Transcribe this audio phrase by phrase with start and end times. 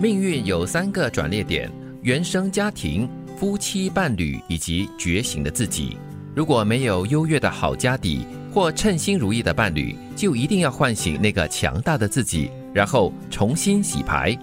[0.00, 1.70] 命运有三个转捩点：
[2.00, 5.94] 原生家庭、夫妻伴侣以及觉醒的自己。
[6.34, 14.34] 如果没有优越的好家底或称心如意的伴侣，就一定要唤醒那个强大的自己，然后重新洗牌。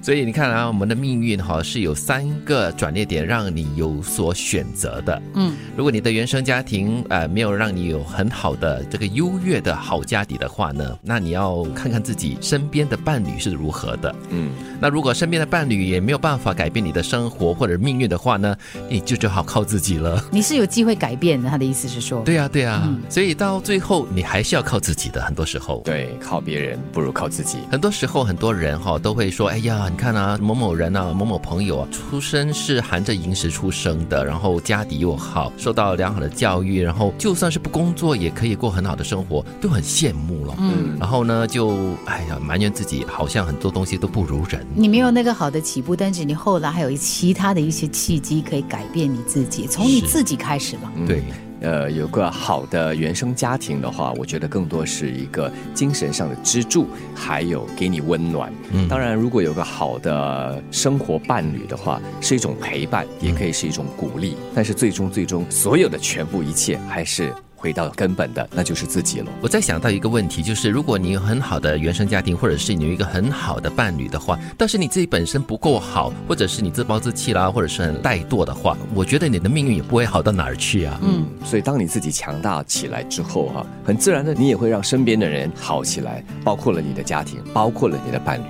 [0.00, 5.20] 所以你看啊，我们的命运哈是有三个转捩点，让你有所选择的。
[5.34, 14.14] 嗯，如果你的原生家庭呃没有让你有很好的这个优越的好家底的话呢，那你要看看自己身边的伴侣是如何的。
[14.30, 18.56] 嗯，那如果身边的伴侣也没有办法改变你的生活或者命运的话呢，
[18.88, 20.24] 你就只好靠自己了。
[20.30, 25.18] 你是有机会改变的，他的意思是说，对呀、对呀、嗯所以到最后你还是要靠自己的。
[25.28, 27.58] 很多时候，对，靠别人不如靠自己。
[27.70, 40.54] 很多时候，很多人哈、都会说：“哎呀，你看啊，某某人啊，某某朋友啊，出生是含着银石出生的，然后家底又好，受到良好的教育，然后就算是不工作也可以过很好的生活，都很羡慕了。
[40.58, 44.66] 嗯，然后呢，就哎呀埋怨自己，好像很多东西都不如人。
[44.74, 50.92] 你没有那个好的起步，但是你后来还有其他的一些契机可以改变你自己，从你自己开始嘛。
[51.06, 51.22] 对，
[51.60, 58.52] 呃，有个好的原生家庭的话，我觉得更多是一个精神上的支柱，还有给你温暖。
[58.72, 64.36] 嗯当然，如果有个好的生活伴侣的话，是一种陪伴，也可以是一种鼓励。
[64.54, 69.26] 但是最终最终，所有的全部一切还是回到根本的，那就是自己了。
[69.42, 80.98] 我在想到一个问题，就是如果你有很好的原生家庭，或者是你有一个很好的伴侣的话，但是你自己本身不够好，或者是你自暴自弃啦，或者是很怠惰的话，我觉得你的命运也不会好到哪儿去啊。
[81.02, 88.44] 嗯，所以，当你自己强大起来之后，哈，很自然的，你也会让身边的人好起来，包括了你的家庭，包括了你的伴侣。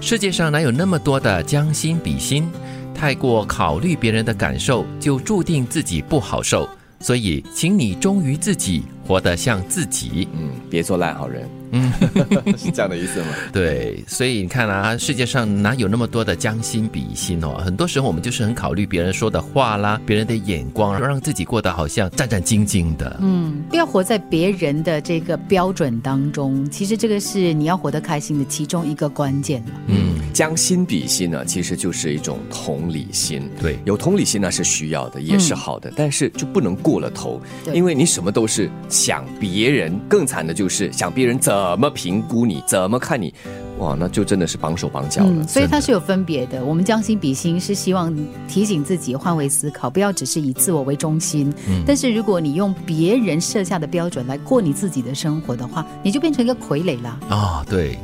[0.00, 2.48] 世界上哪有那么多的将心比心？
[2.94, 6.68] 太过考虑别人的感受，就注定自己不好受。
[7.00, 10.28] 所以，请你忠于自己，活得像自己。
[10.34, 11.48] 嗯，别做烂好人。
[11.70, 11.92] 嗯，
[12.56, 13.26] 是这样的意思吗？
[13.52, 17.60] 对，所以你看啊，世界上哪有那么多的将心比心哦？
[17.62, 23.18] 很多时候我们就是很考虑别人说的话啦，别人的眼光，让自己过得好像战战兢兢的。
[23.20, 26.68] 嗯，不要活在别人的这个标准当中。
[26.70, 29.72] 其实这个是你要活得开心的其中一个关键嘛。
[29.88, 33.46] 嗯，将心比心呢，其实就是一种同理心。
[33.60, 37.38] 对，有同理心那是需要的，也是好的，但是就不能过了头，
[37.74, 43.32] 因为你什么都是想别人，更惨的就是想别人怎么评估你，怎么看你，
[43.78, 45.30] 哇，那就真的是绑手绑脚了。
[45.30, 46.64] 嗯，所以它是有分别的。
[46.64, 48.12] 我们将心比心是希望
[48.48, 51.54] 提醒自己换位思考，不要只是以自我为中心。
[51.68, 57.20] 嗯但是如果你用别人设下的标准来过你自己的生活的话，你就变成一个傀儡啦。
[57.30, 57.96] 哦，对，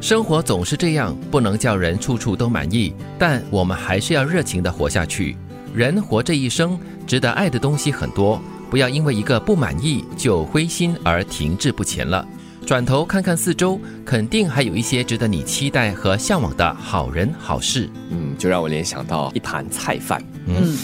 [0.00, 5.36] 生活总是这样，不能叫人处处都满意，但我们还是要热情的活下去。
[5.74, 8.40] 人活这一生，值得爱的东西很多，
[8.72, 12.26] 不要因为一个不满意就灰心而停滞不前了。
[12.72, 17.86] 转头看看四周，肯定还有一些值得你期待和向往的好人好事。
[18.08, 20.74] 嗯，就让我联想到一盘菜饭，嗯，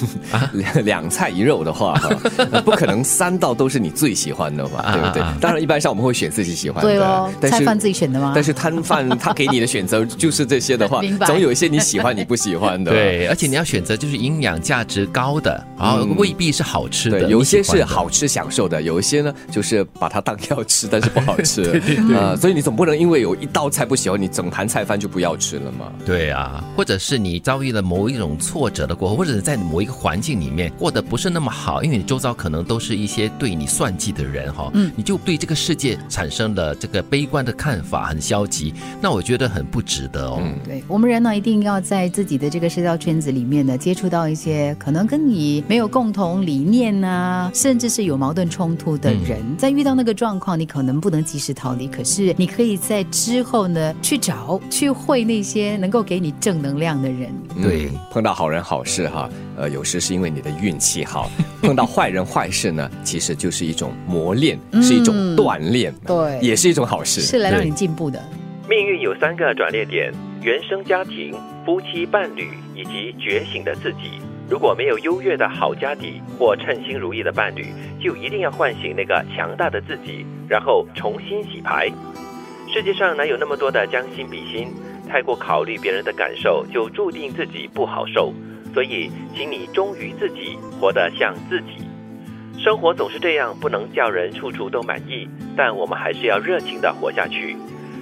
[0.52, 1.98] 两 两菜一肉的话，
[2.62, 5.38] 不可能三道都是你最喜欢的嘛，啊对不对啊啊？
[5.40, 8.32] 当然，一般上我们会选自己喜欢的，对哦，但是菜饭自己选的吗？
[8.34, 12.90] 但是摊贩他给你的选择就是这些的话 总有一些你喜欢你不喜欢的。
[12.90, 17.20] 对，而且你要选择就是营养价值高的，然后嗯未必是好吃的。
[17.20, 21.77] 对，有一些是好吃享受的，有一些呢就是把它当药吃，但是不好吃。
[21.80, 25.92] 对对对啊，所以你总不能因为有一道菜不喜欢，你整盘菜饭就不要吃了嘛。
[26.04, 40.38] 对啊，或者是你遭遇了某一种挫折的过后，或者是在某一个环境里面过得不是那么好，因为你周遭可能都是一些对你算计的人哈，嗯你就对这个世界产生了这个悲观的看法，很消极，那我觉得很不值得哦。
[40.40, 49.38] 嗯对我们人呢，一定要在自己的这个社交圈子里面呢，接触到一些可能跟你没有共同理念啊，甚至是有矛盾冲突的人。
[49.56, 57.34] 在遇到那个状况，你可能不能及时逃离，可是你可以在之后呢，去找去会那些能够给你正能量的人。
[57.60, 61.28] 对嗯碰到好人好事哈，呃，有时是因为你的运气好；
[61.60, 67.20] 碰到坏人坏事呢，其实就是一种磨练，是一种锻炼，对也是一种好事。
[67.20, 68.22] 是来让对你进步的。
[68.68, 70.12] 命运有三个转捩点：
[70.42, 71.34] 原生家庭、
[71.64, 74.20] 夫妻伴侣以及觉醒的自己。
[74.50, 77.66] 如果没有优越的好家底或称心如意的伴侣，
[78.00, 81.90] 就一定要唤醒那个强大的自己，然后重新洗牌。
[82.72, 84.68] 世界上哪有那么多的将心比心？
[85.06, 88.32] 太过考虑别人的感受，就注定自己不好受。
[88.74, 91.86] 所以，请你忠于自己，活得像自己。
[92.58, 97.56] 生活总是这样，不能叫人处处都满意，但我们还是要热情的活下去。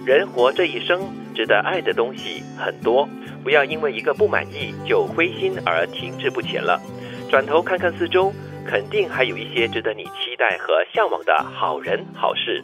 [0.06, 1.00] 人活这一生，
[1.34, 3.08] 值得爱的东西很多，
[3.42, 6.80] 不要因为一个不满意就灰心而停滞不前了。
[7.28, 8.32] 转头看看四周，
[8.64, 12.62] 肯定还有一些值得你期待和向往的好人好事。